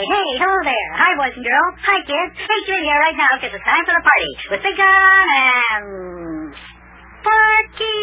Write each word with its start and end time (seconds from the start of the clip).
hey, 0.00 0.28
hello 0.40 0.58
there. 0.64 0.90
Hi, 0.96 1.12
boys 1.20 1.36
and 1.36 1.44
girls. 1.44 1.74
Hi, 1.84 2.00
kids. 2.08 2.32
Hey, 2.40 2.58
you 2.64 2.72
in 2.72 2.84
here 2.88 3.00
right 3.00 3.18
now 3.20 3.32
because 3.36 3.52
it's 3.52 3.66
time 3.68 3.84
for 3.84 3.92
the 3.92 4.04
party 4.04 4.32
with 4.48 4.62
Big 4.64 4.76
John 4.80 5.28
and 5.44 6.56
Sparky. 7.20 8.00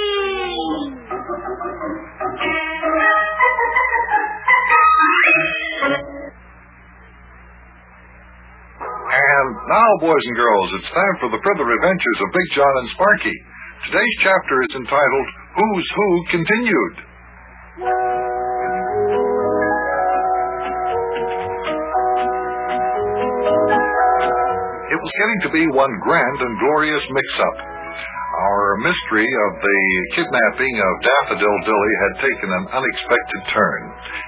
And 9.08 9.48
now, 9.66 9.90
boys 10.04 10.22
and 10.22 10.38
girls, 10.38 10.70
it's 10.78 10.92
time 10.94 11.16
for 11.18 11.30
the 11.34 11.42
further 11.42 11.66
adventures 11.66 12.20
of 12.22 12.28
Big 12.30 12.50
John 12.54 12.74
and 12.84 12.90
Sparky. 12.94 13.38
Today's 13.90 14.18
chapter 14.22 14.56
is 14.70 14.74
entitled 14.86 15.28
Who's 15.58 15.88
Who 15.98 16.10
Continued. 16.30 17.07
Was 25.08 25.24
getting 25.24 25.42
to 25.48 25.52
be 25.56 25.66
one 25.72 25.96
grand 26.04 26.38
and 26.44 26.54
glorious 26.60 27.06
mix-up. 27.16 27.58
Our 28.28 28.76
mystery 28.84 29.24
of 29.24 29.52
the 29.56 29.82
kidnapping 30.20 30.76
of 30.84 30.94
Daffodil 31.00 31.58
Dilly 31.64 31.94
had 32.04 32.14
taken 32.28 32.50
an 32.52 32.66
unexpected 32.76 33.42
turn. 33.56 33.82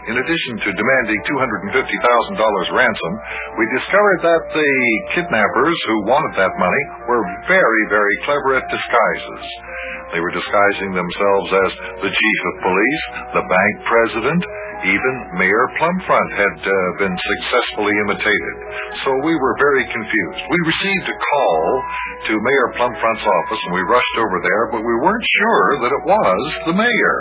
In 0.07 0.15
addition 0.23 0.53
to 0.55 0.79
demanding 0.79 1.19
$250,000 1.75 2.79
ransom, 2.79 3.13
we 3.59 3.75
discovered 3.75 4.19
that 4.23 4.43
the 4.55 4.73
kidnappers 5.19 5.77
who 5.91 6.07
wanted 6.07 6.33
that 6.39 6.55
money 6.55 6.83
were 7.11 7.27
very, 7.51 7.83
very 7.91 8.15
clever 8.23 8.55
at 8.55 8.63
disguises. 8.71 9.45
They 10.15 10.23
were 10.23 10.31
disguising 10.31 10.95
themselves 10.95 11.49
as 11.59 11.71
the 12.07 12.13
chief 12.15 12.39
of 12.55 12.55
police, 12.63 13.03
the 13.35 13.45
bank 13.51 13.73
president, 13.83 14.41
even 14.79 15.13
Mayor 15.35 15.65
Plumfront 15.75 16.31
had 16.39 16.55
uh, 16.63 16.73
been 17.03 17.15
successfully 17.15 17.91
imitated. 18.07 18.55
So 19.03 19.11
we 19.27 19.35
were 19.35 19.55
very 19.59 19.83
confused. 19.91 20.41
We 20.47 20.59
received 20.71 21.05
a 21.11 21.17
call 21.19 21.63
to 22.27 22.33
Mayor 22.39 22.69
Plumfront's 22.79 23.25
office 23.27 23.61
and 23.67 23.73
we 23.75 23.83
rushed 23.83 24.17
over 24.23 24.37
there, 24.39 24.63
but 24.71 24.81
we 24.81 24.95
weren't 25.03 25.27
sure 25.43 25.67
that 25.83 25.91
it 25.91 26.03
was 26.07 26.43
the 26.71 26.75
mayor. 26.79 27.19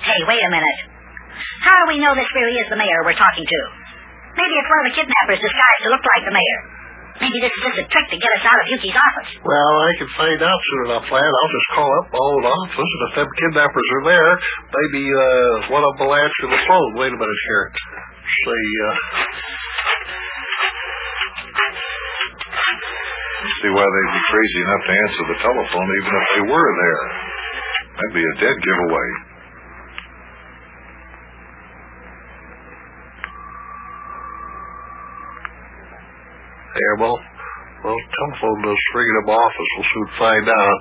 Hey, 0.00 0.20
wait 0.24 0.40
a 0.40 0.50
minute. 0.50 0.80
How 1.60 1.76
do 1.84 1.92
we 1.92 2.00
know 2.00 2.16
this 2.16 2.28
really 2.32 2.56
is 2.56 2.68
the 2.72 2.80
mayor 2.80 3.04
we're 3.04 3.20
talking 3.20 3.44
to? 3.44 3.60
Maybe 4.40 4.54
it's 4.56 4.70
one 4.72 4.80
of 4.80 4.86
the 4.88 4.96
kidnappers 4.96 5.40
disguised 5.42 5.82
to 5.84 5.90
look 5.92 6.04
like 6.16 6.24
the 6.24 6.32
mayor. 6.32 6.79
Maybe 7.20 7.38
this 7.44 7.52
is 7.52 7.62
just 7.68 7.78
a 7.84 7.86
trick 7.92 8.06
to 8.10 8.16
get 8.16 8.32
us 8.40 8.44
out 8.48 8.56
of 8.56 8.66
Yuki's 8.72 8.96
office. 8.96 9.30
Well, 9.44 9.74
I 9.84 9.90
can 10.00 10.08
find 10.16 10.40
out 10.40 10.56
soon 10.56 10.80
enough, 10.88 11.06
lad. 11.12 11.28
I'll 11.28 11.52
just 11.52 11.68
call 11.76 11.90
up 12.00 12.06
my 12.08 12.16
old 12.16 12.44
office, 12.48 12.90
and 12.96 13.02
if 13.04 13.12
them 13.20 13.28
kidnappers 13.44 13.88
are 14.00 14.04
there, 14.08 14.30
maybe 14.72 15.02
uh, 15.04 15.54
one 15.68 15.84
of 15.84 15.92
them 16.00 16.08
will 16.08 16.16
answer 16.16 16.44
the 16.48 16.60
phone. 16.64 16.90
Wait 16.96 17.12
a 17.12 17.18
minute 17.20 17.42
here. 17.52 17.64
See, 18.48 18.68
uh... 18.88 18.94
See 23.60 23.72
why 23.76 23.84
they'd 23.84 24.14
be 24.16 24.24
crazy 24.32 24.60
enough 24.64 24.84
to 24.88 24.94
answer 24.96 25.22
the 25.28 25.38
telephone 25.44 25.88
even 26.00 26.12
if 26.16 26.26
they 26.32 26.44
were 26.48 26.70
there. 26.80 27.02
That'd 28.00 28.16
be 28.16 28.24
a 28.24 28.34
dead 28.40 28.56
giveaway. 28.64 29.08
Yeah, 36.70 37.02
well, 37.02 37.18
well, 37.82 37.98
telephone 37.98 38.62
does 38.62 38.82
ring 38.94 39.10
in 39.10 39.26
my 39.26 39.34
office. 39.34 39.70
We'll 39.74 39.90
soon 39.90 40.08
find 40.22 40.46
out. 40.46 40.80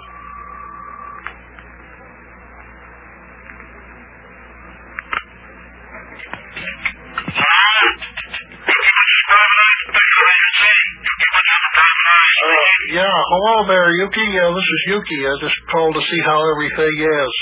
Yeah, 12.94 13.10
hello 13.10 13.56
there, 13.66 13.90
Yuki. 13.98 14.30
Uh, 14.38 14.54
this 14.54 14.70
is 14.70 14.82
Yuki. 14.94 15.20
I 15.26 15.34
just 15.42 15.58
called 15.74 15.94
to 15.98 16.02
see 16.06 16.22
how 16.30 16.38
everything 16.54 16.94
is. 17.02 17.34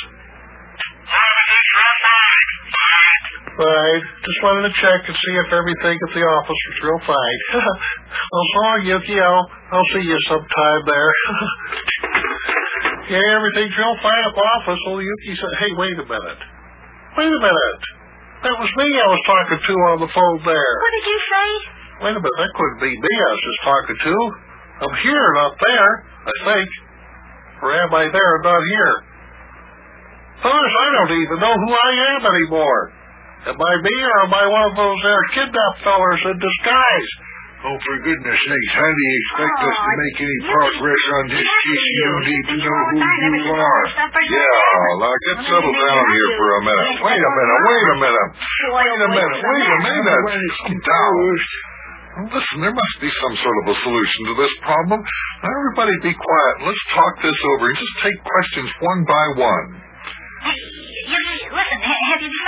Right. 3.59 4.03
Just 4.23 4.39
wanted 4.43 4.69
to 4.69 4.73
check 4.79 5.01
and 5.03 5.17
see 5.17 5.35
if 5.35 5.49
everything 5.51 5.97
at 5.99 6.11
the 6.15 6.23
office 6.23 6.61
was 6.71 6.77
real 6.85 7.01
fine. 7.03 7.41
well, 8.27 8.47
so 8.51 8.59
long, 8.59 8.79
Yuki. 8.83 9.15
I'll, 9.15 9.45
I'll 9.71 9.89
see 9.95 10.03
you 10.03 10.19
sometime 10.27 10.81
there. 10.83 11.11
yeah, 13.15 13.35
everything's 13.39 13.75
real 13.75 13.95
fine 14.03 14.23
at 14.27 14.35
the 14.35 14.45
office. 14.59 14.81
Well, 14.87 14.99
Yuki 14.99 15.31
said, 15.39 15.53
hey, 15.63 15.71
wait 15.79 15.95
a 15.95 16.07
minute. 16.07 16.41
Wait 17.15 17.31
a 17.31 17.41
minute. 17.41 17.83
That 18.43 18.55
was 18.59 18.69
me 18.77 18.85
I 18.85 19.07
was 19.09 19.23
talking 19.25 19.59
to 19.63 19.73
on 19.95 19.97
the 20.03 20.11
phone 20.13 20.39
there. 20.45 20.73
What 20.77 20.93
did 20.93 21.05
you 21.09 21.19
say? 21.25 21.47
Wait 22.05 22.15
a 22.15 22.21
minute. 22.21 22.37
That 22.37 22.51
couldn't 22.53 22.81
be 22.83 22.93
me 22.93 23.13
I 23.17 23.29
was 23.33 23.43
just 23.47 23.61
talking 23.65 23.97
to. 23.97 24.13
I'm 24.77 24.95
here, 25.01 25.27
not 25.41 25.53
there, 25.57 25.91
I 26.29 26.33
think. 26.45 26.69
Or 27.65 27.73
am 27.73 27.89
I 27.89 28.05
there 28.13 28.31
and 28.37 28.43
not 28.45 28.61
here? 28.61 28.95
Gosh, 30.45 30.73
I 30.77 30.87
don't 30.93 31.17
even 31.17 31.37
know 31.41 31.55
who 31.57 31.71
I 31.73 31.91
am 32.13 32.21
anymore. 32.29 32.81
Am 33.49 33.57
I 33.57 33.73
me 33.81 33.95
or 34.05 34.17
am 34.29 34.33
I 34.37 34.45
one 34.45 34.65
of 34.69 34.75
those 34.77 34.99
there 35.01 35.23
kidnapped 35.33 35.81
fellers 35.81 36.21
in 36.29 36.37
disguise? 36.37 37.09
Oh, 37.57 37.73
for 37.73 37.95
goodness 38.05 38.37
sakes, 38.37 38.73
how 38.77 38.85
do 38.85 39.01
you 39.01 39.15
expect 39.17 39.57
us 39.65 39.77
to 39.81 39.91
make 39.97 40.17
any 40.21 40.39
progress 40.45 41.03
on 41.17 41.23
this 41.33 41.41
case? 41.41 41.85
You 41.89 42.05
don't 42.05 42.29
even 42.29 42.57
know 42.61 42.79
who 42.85 42.97
you 43.01 43.43
are. 43.49 43.81
Yeah, 43.97 45.01
now 45.01 45.13
get 45.25 45.37
settled 45.41 45.77
down 45.81 46.03
here 46.05 46.29
for 46.37 46.49
a 46.53 46.61
minute. 46.69 47.01
Wait 47.01 47.17
a 47.17 47.31
minute, 47.33 47.61
wait 47.65 47.87
a 47.89 47.97
minute. 47.97 48.29
Wait 48.77 48.93
a 48.93 49.09
minute, 49.09 49.41
wait 49.41 49.67
a 49.73 49.77
minute. 49.81 50.53
Down. 50.85 51.13
Listen, 52.29 52.57
there 52.61 52.73
must 52.77 52.97
be 53.01 53.09
some 53.25 53.35
sort 53.41 53.57
of 53.61 53.65
a 53.73 53.75
solution 53.81 54.21
to 54.29 54.33
this 54.41 54.53
problem. 54.65 54.99
Now, 55.01 55.49
everybody 55.53 55.93
be 56.01 56.13
quiet. 56.17 56.55
Let's 56.65 56.83
talk 56.93 57.13
this 57.25 57.39
over 57.57 57.65
and 57.73 57.77
just 57.77 57.95
take 58.05 58.17
questions 58.21 58.69
one 58.85 59.01
by 59.05 59.25
one. 59.37 59.65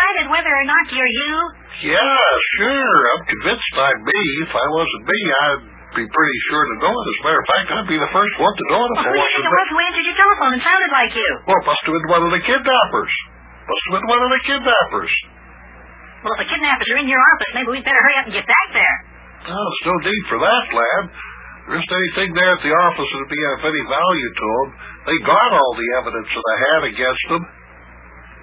Decided 0.10 0.26
whether 0.34 0.50
or 0.54 0.66
not 0.66 0.86
you're 0.90 1.14
you? 1.14 1.34
Yeah, 1.94 2.26
sure. 2.58 2.98
I'm 3.14 3.24
convinced 3.30 3.74
I'd 3.78 4.02
be. 4.02 4.22
If 4.50 4.52
I 4.58 4.66
wasn't 4.74 5.04
me, 5.06 5.20
I'd 5.30 5.64
be 6.02 6.06
pretty 6.10 6.38
sure 6.50 6.64
to 6.66 6.76
know 6.82 6.94
it. 6.94 7.06
As 7.06 7.18
a 7.20 7.24
matter 7.30 7.42
of 7.42 7.48
fact, 7.50 7.68
I'd 7.70 7.90
be 7.90 8.00
the 8.02 8.14
first 8.14 8.36
one 8.42 8.54
to 8.58 8.66
know 8.74 8.82
it 8.82 8.90
if 8.90 8.98
Well, 9.00 9.06
I 9.06 9.14
who 9.14 9.22
do 9.22 9.30
you 9.30 9.30
think 9.30 9.46
wasn't 9.46 9.46
it 9.46 9.54
was 9.54 9.68
who 9.70 9.78
answered 9.86 10.08
your 10.10 10.18
telephone 10.20 10.52
and 10.58 10.62
sounded 10.66 10.92
like 10.94 11.14
you? 11.14 11.30
Well, 11.46 11.60
it 11.62 11.68
must 11.70 11.84
have 11.86 11.94
been 11.94 12.10
one 12.10 12.24
of 12.26 12.32
the 12.34 12.44
kidnappers. 12.44 13.14
Must 13.70 13.84
have 13.86 13.94
been 13.94 14.08
one 14.10 14.22
of 14.26 14.32
the 14.34 14.42
kidnappers. 14.50 15.14
Well, 16.20 16.34
if 16.36 16.40
the 16.44 16.50
kidnappers 16.52 16.88
are 16.90 17.00
in 17.00 17.08
your 17.08 17.22
office, 17.22 17.52
maybe 17.56 17.70
we'd 17.70 17.86
better 17.88 18.02
hurry 18.02 18.18
up 18.20 18.26
and 18.28 18.36
get 18.36 18.48
back 18.50 18.68
there. 18.76 18.96
Oh, 19.40 19.56
there's 19.56 19.86
no 19.88 19.96
need 20.04 20.24
for 20.28 20.40
that, 20.42 20.66
lad. 20.74 21.04
There 21.70 21.78
isn't 21.80 21.96
anything 22.02 22.30
there 22.34 22.54
at 22.58 22.62
the 22.66 22.74
office 22.76 23.08
that 23.08 23.20
would 23.24 23.32
be 23.32 23.44
of 23.56 23.62
any 23.62 23.84
value 23.88 24.30
to 24.36 24.46
them. 24.58 24.68
They 25.06 25.18
got 25.22 25.50
all 25.54 25.74
the 25.78 25.90
evidence 26.02 26.28
that 26.34 26.48
I 26.50 26.58
had 26.60 26.82
against 26.92 27.26
them. 27.30 27.44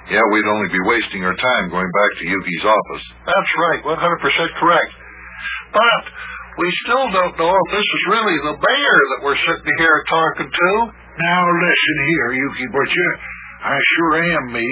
Yeah, 0.07 0.23
we'd 0.31 0.47
only 0.47 0.71
be 0.71 0.83
wasting 0.87 1.27
our 1.27 1.35
time 1.35 1.67
going 1.67 1.91
back 1.91 2.11
to 2.23 2.25
Yuki's 2.31 2.65
office. 2.67 3.05
That's 3.27 3.53
right, 3.59 3.81
100% 3.91 4.63
correct. 4.63 4.93
But 5.75 6.03
we 6.57 6.69
still 6.87 7.07
don't 7.11 7.35
know 7.35 7.53
if 7.53 7.69
this 7.75 7.85
is 7.85 8.03
really 8.15 8.39
the 8.39 8.55
mayor 8.55 9.01
that 9.13 9.21
we're 9.27 9.41
sitting 9.43 9.77
here 9.83 9.99
talking 10.07 10.51
to. 10.51 10.71
Now 11.19 11.41
listen 11.43 11.97
here, 12.07 12.29
Yuki 12.39 12.67
Butcher. 12.71 13.11
I 13.67 13.75
sure 13.75 14.15
am 14.23 14.45
me. 14.55 14.69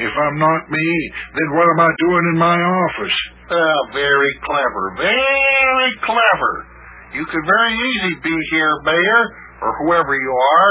If 0.00 0.14
I'm 0.16 0.38
not 0.40 0.70
me, 0.70 0.88
then 1.36 1.48
what 1.52 1.68
am 1.76 1.80
I 1.84 1.90
doing 2.00 2.24
in 2.32 2.38
my 2.40 2.56
office? 2.56 3.16
Ah, 3.52 3.80
very 3.92 4.32
clever, 4.48 4.84
very 4.96 5.92
clever. 6.08 6.52
You 7.20 7.26
could 7.26 7.44
very 7.44 7.74
easily 7.74 8.16
be 8.22 8.36
here, 8.54 8.72
Mayor, 8.86 9.22
or 9.60 9.70
whoever 9.84 10.14
you 10.14 10.32
are. 10.32 10.70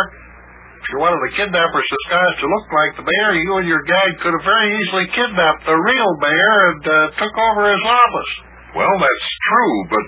If 0.89 0.97
you're 0.97 1.05
one 1.05 1.13
of 1.13 1.21
the 1.21 1.37
kidnappers 1.37 1.85
disguised 1.85 2.41
to 2.41 2.49
look 2.49 2.65
like 2.73 2.91
the 2.97 3.05
mayor, 3.05 3.37
you 3.37 3.61
and 3.61 3.69
your 3.69 3.85
gang 3.85 4.09
could 4.25 4.33
have 4.33 4.41
very 4.41 4.73
easily 4.73 5.05
kidnapped 5.13 5.61
the 5.69 5.77
real 5.77 6.11
mayor 6.17 6.55
and 6.73 6.81
uh, 6.81 6.97
took 7.13 7.29
over 7.29 7.69
his 7.69 7.85
office. 7.85 8.31
Well, 8.73 8.95
that's 8.97 9.29
true, 9.53 9.77
but. 9.85 10.05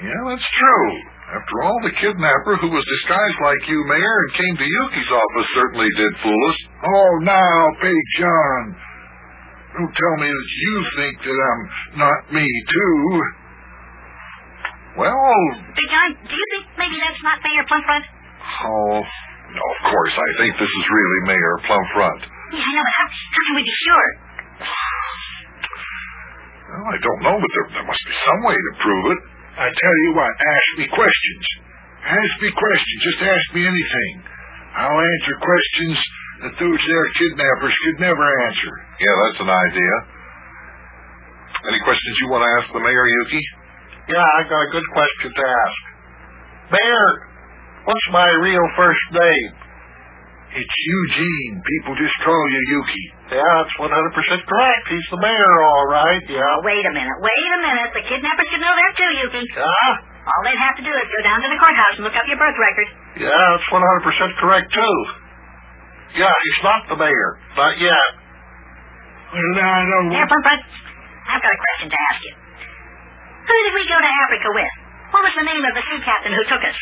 Yeah, 0.00 0.22
that's 0.32 0.48
true. 0.48 0.88
After 1.36 1.56
all, 1.60 1.76
the 1.84 1.92
kidnapper 1.92 2.56
who 2.56 2.72
was 2.72 2.88
disguised 2.88 3.40
like 3.44 3.60
you, 3.68 3.84
Mayor, 3.84 4.16
and 4.24 4.32
came 4.32 4.56
to 4.56 4.64
Yuki's 4.64 5.12
office 5.12 5.48
certainly 5.52 5.92
did 5.92 6.12
fool 6.24 6.40
us. 6.48 6.58
Oh, 6.88 7.12
now, 7.28 7.52
Big 7.84 8.00
John. 8.16 8.62
Don't 9.76 9.92
tell 9.92 10.16
me 10.24 10.28
that 10.32 10.50
you 10.56 10.74
think 10.96 11.14
that 11.20 11.36
I'm 11.36 11.62
not 12.00 12.20
me, 12.32 12.48
too. 12.48 12.96
Well, 15.04 15.36
Big 15.76 15.88
John, 15.92 16.16
do 16.16 16.32
you 16.32 16.46
think 16.48 16.64
maybe 16.80 16.96
that's 16.96 17.20
not 17.20 17.44
Mayor 17.44 17.68
Plumfront? 17.68 18.08
oh, 18.64 19.04
no, 19.54 19.62
of 19.62 19.80
course, 19.86 20.14
I 20.18 20.30
think 20.42 20.50
this 20.58 20.68
is 20.68 20.84
really 20.90 21.20
Mayor 21.30 21.54
Plumfront. 21.66 22.20
Yeah, 22.54 22.58
I 22.58 22.68
know, 22.74 22.82
but 22.82 22.94
how, 22.98 23.06
how 23.06 23.42
can 23.46 23.54
we 23.54 23.62
be 23.62 23.76
sure? 23.86 24.08
Well, 26.74 26.86
I 26.90 26.96
don't 26.98 27.22
know, 27.22 27.36
but 27.38 27.50
there, 27.54 27.66
there 27.78 27.86
must 27.86 28.02
be 28.02 28.14
some 28.26 28.40
way 28.50 28.56
to 28.58 28.72
prove 28.82 29.04
it. 29.14 29.20
I 29.54 29.68
tell 29.70 29.96
you 30.06 30.10
what, 30.18 30.32
ask 30.34 30.68
me 30.82 30.86
questions. 30.90 31.44
Ask 32.02 32.34
me 32.42 32.50
questions. 32.50 32.98
Just 33.06 33.20
ask 33.22 33.46
me 33.54 33.62
anything. 33.62 34.12
I'll 34.74 34.98
answer 34.98 35.34
questions 35.38 35.96
that 36.42 36.54
those 36.58 36.80
there 36.82 37.06
kidnappers 37.14 37.74
could 37.86 37.98
never 38.02 38.26
answer. 38.50 38.72
Yeah, 38.98 39.14
that's 39.22 39.40
an 39.46 39.52
idea. 39.54 39.94
Any 41.70 41.80
questions 41.86 42.14
you 42.20 42.28
want 42.28 42.42
to 42.42 42.50
ask 42.58 42.66
the 42.74 42.82
mayor, 42.82 43.06
Yuki? 43.06 43.42
Yeah, 44.10 44.20
I 44.20 44.40
got 44.50 44.60
a 44.66 44.70
good 44.74 44.88
question 44.92 45.30
to 45.32 45.44
ask. 45.46 45.78
Mayor, 46.74 47.06
what's 47.84 48.06
my 48.12 48.28
real 48.42 48.66
first 48.76 49.04
name? 49.12 49.50
It's 50.54 50.70
Eugene. 50.86 51.58
People 51.66 51.98
just 51.98 52.14
call 52.22 52.38
you 52.54 52.60
Yuki. 52.78 53.04
Yeah, 53.34 53.42
that's 53.42 53.74
100% 53.74 53.90
correct. 54.46 54.84
He's 54.86 55.08
the 55.10 55.18
mayor, 55.18 55.54
all 55.66 55.86
right. 55.90 56.22
Oh, 56.22 56.30
Yeah. 56.30 56.54
wait 56.62 56.84
a 56.86 56.94
minute. 56.94 57.18
Wait 57.18 57.50
a 57.58 57.60
minute. 57.66 57.90
The 57.90 58.04
kidnappers 58.06 58.46
should 58.54 58.62
know 58.62 58.70
that 58.70 58.92
too, 58.94 59.10
Yuki. 59.18 59.44
Yeah? 59.50 59.90
All 60.30 60.40
they'd 60.46 60.62
have 60.62 60.76
to 60.78 60.84
do 60.86 60.94
is 60.94 61.06
go 61.10 61.20
down 61.26 61.42
to 61.42 61.48
the 61.50 61.58
courthouse 61.58 61.94
and 61.98 62.04
look 62.06 62.14
up 62.14 62.24
your 62.30 62.38
birth 62.38 62.54
record. 62.54 62.88
Yeah, 63.18 63.34
that's 63.34 63.66
100% 63.66 64.38
correct, 64.38 64.68
too. 64.72 64.96
Yeah, 66.22 66.30
he's 66.30 66.60
not 66.62 66.86
the 66.86 66.96
mayor. 67.02 67.30
Not 67.58 67.74
yet. 67.82 68.08
Well, 69.34 69.42
I 69.58 69.82
don't 69.90 70.08
Mayor 70.14 70.28
Plumfront, 70.30 70.62
I've 71.26 71.42
got 71.42 71.50
a 71.50 71.60
question 71.66 71.88
to 71.90 71.98
ask 72.14 72.18
you. 72.22 72.34
Who 73.50 73.56
did 73.66 73.74
we 73.74 73.84
go 73.90 73.98
to 73.98 74.10
Africa 74.22 74.48
with? 74.54 74.72
What 75.10 75.22
was 75.26 75.34
the 75.34 75.46
name 75.50 75.64
of 75.66 75.74
the 75.74 75.82
sea 75.82 75.98
captain 76.06 76.30
who 76.30 76.44
took 76.46 76.62
us? 76.62 76.78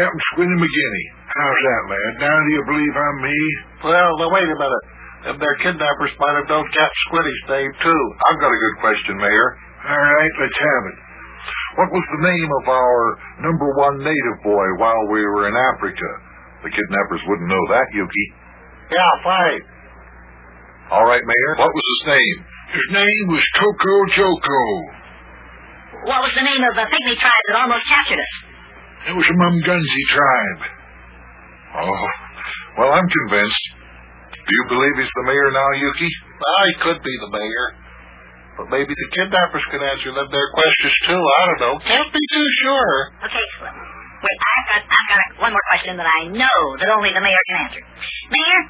Captain 0.00 0.22
Squinty 0.32 0.56
McGinney. 0.56 1.06
How's 1.32 1.60
that, 1.64 1.82
lad? 1.92 2.12
Now 2.24 2.36
do 2.36 2.50
you 2.52 2.62
believe 2.68 2.94
I'm 2.96 3.18
me? 3.24 3.38
Well, 3.84 4.12
now 4.20 4.28
wait 4.32 4.48
a 4.48 4.56
minute. 4.56 4.84
Them 5.22 5.36
their 5.38 5.56
kidnappers 5.62 6.12
might 6.18 6.36
have 6.40 6.48
known 6.50 6.66
Captain 6.74 7.02
Squinty's 7.08 7.44
name, 7.46 7.72
too. 7.84 8.02
I've 8.26 8.40
got 8.42 8.50
a 8.50 8.58
good 8.58 8.76
question, 8.82 9.14
Mayor. 9.20 9.48
All 9.86 10.02
right, 10.02 10.34
let's 10.40 10.58
have 10.58 10.84
it. 10.90 10.96
What 11.78 11.88
was 11.94 12.04
the 12.04 12.22
name 12.26 12.50
of 12.62 12.64
our 12.68 12.98
number 13.48 13.68
one 13.80 13.96
native 14.02 14.38
boy 14.44 14.66
while 14.76 15.04
we 15.08 15.24
were 15.24 15.48
in 15.48 15.56
Africa? 15.56 16.08
The 16.62 16.70
kidnappers 16.70 17.22
wouldn't 17.26 17.48
know 17.48 17.64
that, 17.74 17.86
Yuki. 17.94 18.26
Yeah, 18.92 19.12
fine. 19.24 19.62
All 20.92 21.06
right, 21.08 21.22
Mayor. 21.24 21.52
What 21.58 21.72
was 21.72 21.86
his 21.96 22.02
name? 22.12 22.36
His 22.76 22.88
name 22.92 23.24
was 23.32 23.44
Coco 23.56 23.94
Joko. 24.16 24.60
What 26.12 26.20
was 26.26 26.32
the 26.36 26.44
name 26.44 26.62
of 26.66 26.74
the 26.76 26.86
pygmy 26.88 27.14
tribe 27.16 27.44
that 27.48 27.56
almost 27.62 27.84
captured 27.88 28.20
us? 28.20 28.51
It 29.02 29.14
was 29.18 29.26
a 29.26 29.36
Mumgunzi 29.36 30.04
tribe. 30.14 30.62
Oh, 31.82 32.04
well, 32.78 32.90
I'm 32.94 33.08
convinced. 33.08 33.64
Do 34.30 34.50
you 34.50 34.64
believe 34.70 34.94
he's 34.98 35.14
the 35.22 35.26
mayor 35.26 35.50
now, 35.50 35.68
Yuki? 35.74 36.10
Well, 36.38 36.62
he 36.70 36.74
could 36.82 37.00
be 37.02 37.14
the 37.22 37.30
mayor. 37.34 37.66
But 38.58 38.66
maybe 38.68 38.92
the 38.92 39.08
kidnappers 39.16 39.64
can 39.72 39.80
answer 39.80 40.12
them 40.12 40.28
their 40.28 40.48
questions, 40.52 40.94
too. 41.08 41.18
I 41.18 41.40
don't 41.48 41.60
know. 41.62 41.74
Can't 41.82 42.12
be 42.12 42.24
too 42.30 42.46
sure. 42.62 42.92
Okay, 43.26 43.44
Slim. 43.58 43.74
wait, 43.74 44.38
I've 44.38 44.66
got, 44.70 44.82
I've 44.86 45.08
got 45.08 45.20
one 45.40 45.52
more 45.56 45.66
question 45.72 45.96
that 45.96 46.06
I 46.06 46.20
know 46.28 46.58
that 46.78 46.88
only 46.92 47.10
the 47.16 47.22
mayor 47.24 47.42
can 47.48 47.56
answer. 47.64 47.82
Mayor, 48.28 48.60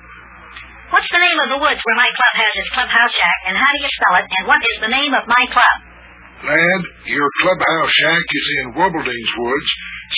what's 0.95 1.11
the 1.11 1.19
name 1.19 1.39
of 1.45 1.49
the 1.57 1.61
woods 1.61 1.83
where 1.83 1.99
my 1.99 2.09
club 2.09 2.35
has 2.41 2.53
its 2.63 2.71
clubhouse 2.79 3.13
shack, 3.13 3.41
and 3.51 3.55
how 3.59 3.69
do 3.75 3.79
you 3.83 3.91
spell 3.91 4.15
it, 4.23 4.27
and 4.39 4.43
what 4.47 4.61
is 4.63 4.77
the 4.87 4.93
name 4.93 5.13
of 5.19 5.25
my 5.27 5.45
club? 5.51 5.77
Lad, 6.47 6.83
your 7.11 7.29
clubhouse 7.43 7.91
shack 7.91 8.27
is 8.31 8.47
in 8.63 8.65
Wubbolding's 8.79 9.33
Woods, 9.39 9.71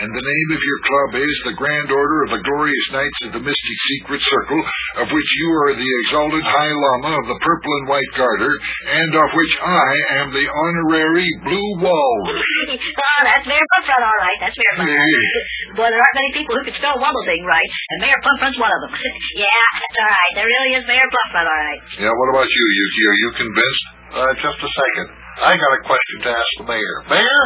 And 0.00 0.08
the 0.10 0.24
name 0.24 0.48
of 0.56 0.62
your 0.64 0.80
club 0.86 1.10
is 1.20 1.36
the 1.44 1.52
Grand 1.58 1.90
Order 1.92 2.22
of 2.24 2.30
the 2.34 2.42
Glorious 2.42 2.86
Knights 2.92 3.20
of 3.28 3.32
the 3.36 3.44
Mystic 3.44 3.78
Secret 3.94 4.20
Circle, 4.22 4.62
of 5.04 5.08
which 5.12 5.30
you 5.38 5.48
are 5.64 5.74
the 5.76 5.90
exalted 6.04 6.42
High 6.42 6.72
Lama 6.74 7.16
of 7.20 7.26
the 7.28 7.38
Purple 7.44 7.72
and 7.82 7.88
White 7.88 8.12
Garter, 8.16 8.52
and 8.90 9.14
of 9.14 9.28
which 9.34 9.54
I 9.62 9.92
am 10.22 10.32
the 10.34 10.48
honorary 10.48 11.28
Blue 11.44 11.70
Walrus. 11.78 12.42
oh, 13.04 13.20
that's 13.22 13.46
Mayor 13.46 13.66
Plumfront, 13.76 14.02
all 14.04 14.20
right. 14.24 14.38
That's 14.40 14.56
Mayor 14.56 14.74
Plumfront. 14.74 15.76
Boy, 15.78 15.86
there 15.88 16.02
aren't 16.02 16.18
many 16.18 16.32
people 16.34 16.56
who 16.58 16.64
can 16.66 16.74
spell 16.74 16.96
Wubbolding 16.98 17.44
right, 17.46 17.70
and 17.94 17.98
Mayor 18.02 18.18
Plumfront's 18.24 18.58
one 18.58 18.72
of 18.72 18.80
them. 18.88 18.92
yeah, 19.38 19.62
that's 19.78 19.96
all 20.02 20.10
right. 20.10 20.32
There 20.34 20.48
really 20.48 20.72
is 20.80 20.84
Mayor 20.88 21.06
Plumfront, 21.08 21.46
all 21.46 21.62
right. 21.62 21.82
Yeah, 22.00 22.10
what 22.12 22.28
about 22.34 22.48
you, 22.48 22.64
Yuki? 22.74 23.02
Are 23.06 23.18
you 23.20 23.30
convinced? 23.38 23.99
Uh, 24.10 24.32
just 24.42 24.58
a 24.58 24.70
second. 24.74 25.06
I 25.40 25.54
got 25.54 25.70
a 25.78 25.80
question 25.86 26.16
to 26.26 26.30
ask 26.34 26.50
the 26.58 26.66
mayor. 26.66 26.96
Mayor, 27.08 27.42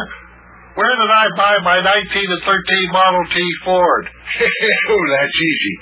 where 0.75 0.91
did 0.91 1.11
I 1.15 1.25
buy 1.39 1.55
my 1.63 1.77
19 1.79 1.87
and 2.19 2.43
13 2.43 2.51
Model 2.91 3.23
T 3.31 3.39
Ford? 3.63 4.05
oh, 4.91 5.05
that's 5.15 5.37
easy. 5.39 5.73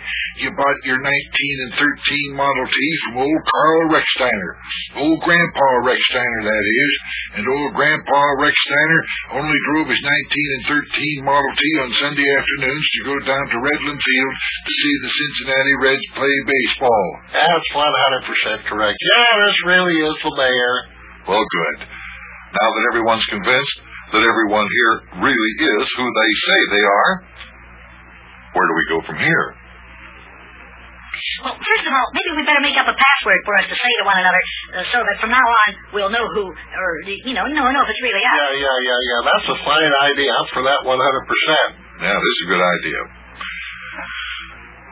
You 0.45 0.49
bought 0.53 0.85
your 0.85 1.01
19 1.01 1.09
and 1.09 1.73
13 1.81 2.37
Model 2.37 2.67
T 2.69 2.77
from 3.01 3.25
old 3.25 3.41
Carl 3.41 3.89
Recksteiner. 3.89 4.51
Old 5.01 5.17
Grandpa 5.25 5.69
Recksteiner, 5.81 6.41
that 6.45 6.65
is. 6.65 6.93
And 7.37 7.43
old 7.49 7.73
Grandpa 7.73 8.21
Recksteiner 8.37 9.01
only 9.41 9.59
drove 9.73 9.89
his 9.89 10.03
19 10.05 10.13
and 10.61 10.63
13 10.85 11.25
Model 11.25 11.53
T 11.57 11.63
on 11.81 11.89
Sunday 11.97 12.29
afternoons 12.29 12.85
to 12.85 12.99
go 13.09 13.15
down 13.25 13.45
to 13.49 13.57
Redland 13.65 13.97
Field 13.97 14.33
to 14.37 14.71
see 14.77 14.93
the 15.01 15.09
Cincinnati 15.09 15.75
Reds 15.89 16.07
play 16.13 16.35
baseball. 16.45 17.05
That's 17.33 17.69
100% 18.61 18.69
correct. 18.69 18.97
Yeah, 19.01 19.31
this 19.41 19.57
really 19.65 19.97
is 20.05 20.17
the 20.21 20.33
mayor. 20.37 20.75
Well, 21.25 21.41
good. 21.41 21.77
Now 22.53 22.69
that 22.69 22.85
everyone's 22.93 23.25
convinced 23.25 23.77
that 24.13 24.23
everyone 24.23 24.67
here 24.69 24.93
really 25.25 25.51
is 25.57 25.83
who 25.97 26.05
they 26.05 26.31
say 26.45 26.59
they 26.69 26.85
are, 26.85 27.11
where 28.53 28.67
do 28.69 28.73
we 28.77 28.85
go 28.93 28.97
from 29.09 29.17
here? 29.17 29.45
Well, 31.43 31.57
first 31.57 31.85
of 31.85 31.91
all, 31.91 32.07
maybe 32.13 32.31
we 32.39 32.43
better 32.47 32.63
make 32.63 32.77
up 32.77 32.87
a 32.87 32.95
password 32.95 33.39
for 33.43 33.53
us 33.57 33.65
to 33.67 33.75
say 33.75 33.91
to 33.99 34.05
one 34.05 34.15
another, 34.15 34.41
uh, 34.79 34.85
so 34.93 34.97
that 35.01 35.15
from 35.19 35.33
now 35.33 35.43
on 35.43 35.69
we'll 35.91 36.13
know 36.13 36.25
who, 36.37 36.45
or 36.47 36.89
you 37.03 37.33
know, 37.35 37.43
know, 37.49 37.65
know 37.67 37.83
if 37.83 37.89
it's 37.89 38.03
really 38.05 38.21
us. 38.23 38.37
Yeah, 38.37 38.63
yeah, 38.63 38.77
yeah, 38.87 38.99
yeah. 39.01 39.19
That's 39.27 39.47
a 39.51 39.57
fine 39.65 39.93
idea. 40.07 40.29
I'm 40.31 40.47
for 40.53 40.63
that 40.63 40.81
100%. 40.85 40.93
Yeah, 40.93 42.15
this 42.15 42.33
is 42.37 42.41
a 42.45 42.49
good 42.53 42.63
idea. 42.63 43.01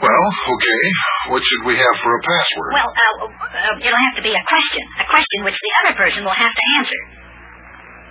Well, 0.01 0.25
okay. 0.33 0.81
What 1.29 1.41
should 1.45 1.63
we 1.69 1.77
have 1.77 1.95
for 2.01 2.09
a 2.09 2.21
password? 2.25 2.71
Well, 2.73 2.89
uh, 2.89 3.05
uh, 3.29 3.85
it'll 3.85 4.03
have 4.09 4.17
to 4.17 4.25
be 4.25 4.33
a 4.33 4.43
question, 4.49 4.83
a 4.97 5.07
question 5.13 5.37
which 5.45 5.57
the 5.61 5.71
other 5.85 5.93
person 5.93 6.25
will 6.25 6.35
have 6.35 6.49
to 6.49 6.63
answer. 6.81 7.20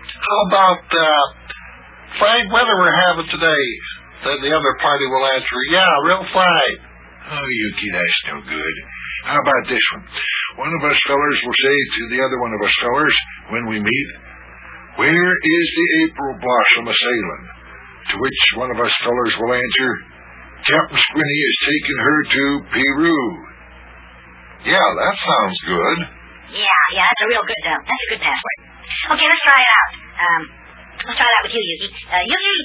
How 0.00 0.38
about, 0.48 0.84
uh, 0.90 1.24
fine 2.18 2.46
weather 2.50 2.74
we're 2.76 3.00
having 3.08 3.28
today? 3.30 3.66
Then 4.24 4.38
the 4.44 4.52
other 4.52 4.74
party 4.80 5.06
will 5.08 5.26
answer, 5.32 5.58
yeah, 5.72 5.90
real 6.04 6.24
fine. 6.32 6.76
Oh, 7.30 7.46
Yuki, 7.46 7.88
that's 7.92 8.20
no 8.28 8.36
good. 8.44 8.76
How 9.24 9.38
about 9.40 9.64
this 9.68 9.84
one? 9.94 10.04
One 10.60 10.72
of 10.76 10.82
us 10.90 10.98
fellers 11.06 11.38
will 11.44 11.58
say 11.60 11.76
to 11.96 12.02
the 12.16 12.20
other 12.24 12.38
one 12.40 12.52
of 12.52 12.60
us 12.60 12.74
fellers 12.80 13.16
when 13.52 13.64
we 13.68 13.78
meet, 13.80 14.08
Where 14.96 15.32
is 15.36 15.66
the 15.76 15.88
April 16.04 16.32
blossom 16.40 16.88
a 16.88 16.94
sailing? 16.96 17.44
To 18.12 18.14
which 18.18 18.40
one 18.56 18.70
of 18.72 18.80
us 18.80 18.92
fellers 19.04 19.34
will 19.38 19.52
answer, 19.54 19.90
Captain 20.66 20.98
Squinty 21.00 21.40
has 21.46 21.58
taken 21.68 21.96
her 22.04 22.18
to 22.24 22.44
Peru. 22.74 23.20
yeah, 24.68 24.88
that 25.00 25.14
sounds 25.16 25.58
good. 25.64 25.98
Yeah, 26.60 26.82
yeah, 26.92 27.04
that's 27.08 27.22
a 27.24 27.28
real 27.30 27.44
good, 27.46 27.64
uh, 27.64 27.78
that's 27.80 28.04
a 28.04 28.10
good 28.10 28.22
password. 28.24 28.58
Okay, 28.90 29.26
let's 29.26 29.44
try 29.46 29.58
it 29.62 29.70
out. 29.70 29.90
Um, 30.20 30.42
let's 31.06 31.18
try 31.18 31.28
it 31.28 31.34
out 31.38 31.44
with 31.46 31.54
you, 31.54 31.62
Yuki. 31.62 31.88
Uh, 32.10 32.24
Yuki, 32.26 32.56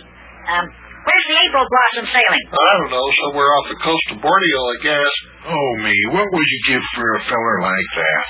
um, 0.50 0.66
where's 1.06 1.28
the 1.30 1.38
April 1.38 1.66
blossom 1.70 2.06
sailing? 2.10 2.46
I 2.50 2.72
don't 2.82 2.92
know, 2.94 3.06
somewhere 3.30 3.50
off 3.62 3.66
the 3.70 3.80
coast 3.82 4.06
of 4.14 4.18
Borneo, 4.26 4.62
I 4.66 4.78
guess. 4.82 5.14
Oh, 5.54 5.70
me, 5.86 5.96
what 6.18 6.26
would 6.26 6.50
you 6.50 6.62
give 6.74 6.84
for 6.98 7.08
a 7.16 7.22
feller 7.30 7.58
like 7.62 7.90
that? 8.02 8.24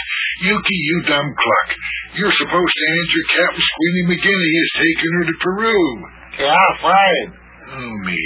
Yuki, 0.52 0.78
you 0.78 0.98
dumb 1.08 1.30
cluck. 1.32 1.70
You're 2.20 2.36
supposed 2.36 2.76
to 2.76 2.86
answer 3.00 3.22
Captain 3.40 3.64
Squinty 3.64 4.04
McGinney 4.12 4.54
is 4.60 4.72
taking 4.76 5.12
her 5.16 5.26
to 5.32 5.36
Peru. 5.40 5.80
Yeah, 6.44 6.68
fine. 6.84 7.28
Oh, 7.66 7.94
me, 8.06 8.22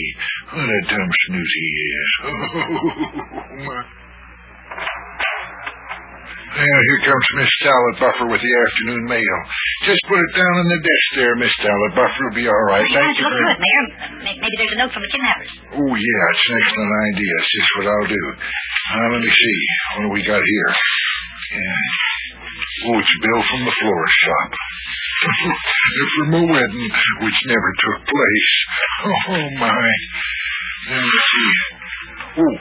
what 0.53 0.65
a 0.67 0.81
dumb 0.89 1.11
snooze 1.29 1.53
he 1.61 1.69
is. 1.93 2.09
Well, 6.49 6.81
here 6.81 7.01
comes 7.05 7.27
Miss 7.37 7.51
Salad 7.61 7.95
Buffer 8.01 8.27
with 8.33 8.41
the 8.41 8.53
afternoon 8.65 9.03
mail. 9.05 9.37
Just 9.85 10.01
put 10.09 10.17
it 10.17 10.33
down 10.33 10.53
on 10.59 10.67
the 10.67 10.81
desk 10.81 11.07
there, 11.21 11.35
Miss 11.37 11.53
Salad 11.61 11.93
Buffer. 11.93 12.23
will 12.25 12.35
be 12.35 12.49
all 12.49 12.65
right. 12.67 12.81
Thank 12.81 13.21
you 13.21 13.25
look 13.29 13.37
good, 13.37 13.61
Mayor. 13.61 13.85
Uh, 13.85 14.33
Maybe 14.41 14.55
there's 14.57 14.73
a 14.73 14.79
note 14.81 14.91
from 14.91 15.03
the 15.05 15.11
kidnappers. 15.13 15.51
Oh, 15.77 15.93
yeah, 15.93 16.21
it's 16.33 16.45
an 16.49 16.55
excellent 16.65 16.93
idea. 17.13 17.33
It's 17.37 17.53
just 17.53 17.69
what 17.77 17.85
I'll 17.93 18.09
do. 18.09 18.23
Now, 18.97 19.05
let 19.13 19.21
me 19.21 19.29
see. 19.29 19.57
What 19.93 20.01
do 20.03 20.09
we 20.09 20.23
got 20.25 20.41
here? 20.41 20.69
Yeah. 21.53 21.79
Oh, 22.89 22.97
it's 22.97 23.13
a 23.13 23.19
bill 23.21 23.41
from 23.45 23.61
the 23.69 23.75
florist 23.79 24.17
shop. 24.25 24.49
from 26.17 26.29
a 26.33 26.43
wedding 26.49 26.89
which 27.23 27.39
never 27.45 27.69
took 27.77 27.99
place. 28.09 28.53
Oh, 29.37 29.47
my. 29.53 29.69
Let 30.89 31.01
me 31.05 31.19
see. 31.29 31.51
Oh, 32.41 32.55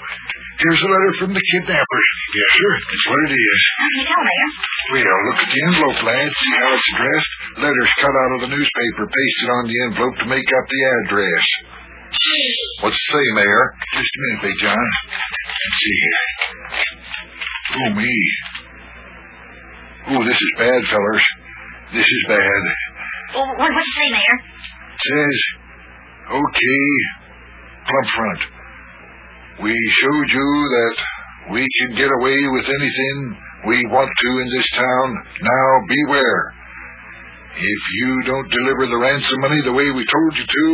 here's 0.60 0.82
a 0.82 0.90
letter 0.92 1.12
from 1.24 1.30
the 1.32 1.44
kidnappers. 1.56 2.08
Yes, 2.28 2.50
sir. 2.60 2.72
That's 2.84 3.06
what 3.08 3.20
it 3.24 3.32
is. 3.40 3.60
How 3.78 3.88
do 3.88 3.96
you 3.96 4.06
tell, 4.08 4.22
Mayor? 4.28 4.50
Well, 4.92 5.18
look 5.32 5.40
at 5.40 5.48
the 5.48 5.60
envelope, 5.72 6.00
lad. 6.04 6.28
See 6.28 6.54
how 6.60 6.68
it's 6.76 6.88
addressed? 6.92 7.32
Letters 7.64 7.92
cut 8.04 8.14
out 8.14 8.32
of 8.36 8.40
the 8.44 8.50
newspaper, 8.52 9.02
pasted 9.08 9.48
on 9.56 9.64
the 9.64 9.78
envelope 9.88 10.16
to 10.20 10.26
make 10.28 10.44
up 10.44 10.64
the 10.68 10.82
address. 11.00 11.44
What's 12.84 12.96
it 13.00 13.06
say, 13.12 13.26
Mayor? 13.32 13.64
Just 13.96 14.12
a 14.12 14.18
minute, 14.20 14.42
Big 14.44 14.56
John. 14.60 14.86
Let's 15.48 15.78
see 15.80 15.96
here. 16.04 16.20
Oh, 17.68 17.90
me. 17.96 18.12
Oh, 20.12 20.22
this 20.24 20.36
is 20.36 20.52
bad, 20.60 20.80
fellers. 20.88 21.24
This 21.96 22.08
is 22.08 22.22
bad. 22.28 22.60
Well, 23.36 23.48
what's 23.56 23.76
it 23.76 23.90
say, 23.96 24.08
Mayor? 24.12 24.36
Says, 25.00 25.38
Okay, 26.28 26.84
Plump 27.88 28.08
Front. 28.12 28.40
We 29.64 29.72
showed 29.72 30.28
you 30.28 30.48
that 30.76 30.96
we 31.52 31.64
can 31.64 31.96
get 31.96 32.10
away 32.10 32.38
with 32.52 32.66
anything 32.68 33.16
we 33.66 33.86
want 33.90 34.10
to 34.10 34.30
in 34.38 34.48
this 34.56 34.68
town. 34.74 35.06
Now 35.42 35.68
beware. 35.88 36.54
If 37.58 37.82
you 37.98 38.22
don't 38.26 38.50
deliver 38.50 38.86
the 38.86 38.98
ransom 39.02 39.40
money 39.40 39.60
the 39.64 39.72
way 39.72 39.90
we 39.90 40.04
told 40.06 40.32
you 40.36 40.46
to, 40.46 40.66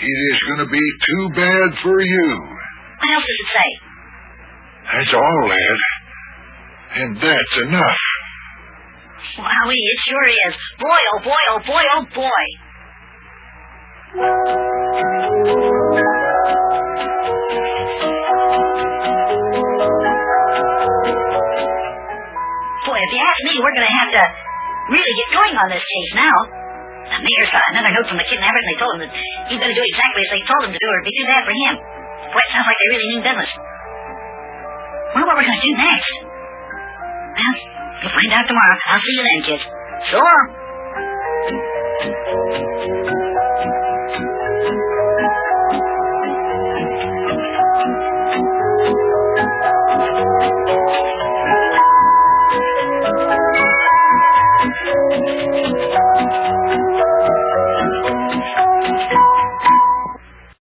it 0.00 0.18
is 0.32 0.38
going 0.48 0.62
to 0.64 0.70
be 0.72 0.80
too 0.80 1.24
bad 1.34 1.68
for 1.82 2.00
you. 2.00 2.28
What 2.40 3.10
else 3.12 3.26
does 3.26 3.40
it 3.40 3.50
say? 3.52 3.70
That's 4.92 5.12
all, 5.12 5.48
lad. 5.48 5.78
And 6.96 7.16
that's 7.20 7.56
enough. 7.68 8.00
Wowie, 9.36 9.74
it 9.74 9.98
sure 10.08 10.28
is. 10.28 10.54
Boy, 10.78 11.00
oh 11.12 11.20
boy, 11.24 11.42
oh 11.50 11.60
boy, 11.66 11.84
oh 11.96 12.06
boy. 12.14 12.44
If 23.06 23.14
you 23.14 23.22
ask 23.22 23.38
me, 23.46 23.54
we're 23.62 23.70
going 23.70 23.86
to 23.86 23.96
have 24.02 24.10
to 24.18 24.22
really 24.90 25.14
get 25.14 25.28
going 25.38 25.54
on 25.54 25.70
this 25.70 25.86
case 25.86 26.10
now. 26.18 26.36
The 27.06 27.22
mayor 27.22 27.46
got 27.54 27.62
another 27.70 27.94
note 27.94 28.10
from 28.10 28.18
the 28.18 28.26
kidnappers, 28.26 28.62
and 28.66 28.70
they 28.74 28.78
told 28.82 28.92
him 28.98 29.06
that 29.06 29.14
he's 29.14 29.60
going 29.62 29.70
to 29.70 29.78
do 29.78 29.84
exactly 29.86 30.22
as 30.26 30.30
they 30.34 30.42
told 30.42 30.62
him 30.66 30.72
to 30.74 30.80
do, 30.82 30.88
or 30.90 30.98
it'd 30.98 31.06
be 31.06 31.14
too 31.14 31.28
bad 31.30 31.42
for 31.46 31.54
him. 31.54 31.74
Boy, 32.34 32.42
it 32.42 32.50
sounds 32.50 32.66
like 32.66 32.78
they 32.82 32.90
really 32.90 33.08
mean 33.14 33.22
business. 33.22 33.50
Wonder 35.14 35.26
what 35.30 35.38
we're 35.38 35.46
going 35.46 35.54
to 35.54 35.66
do 35.70 35.74
next. 35.78 36.10
Well, 37.30 37.54
you'll 38.02 38.10
find 38.10 38.32
out 38.34 38.46
tomorrow. 38.50 38.76
I'll 38.90 39.04
see 39.06 39.14
you 39.14 39.22
then, 39.22 39.40
kids. 39.46 39.64
So 40.10 40.18
long. 40.18 40.66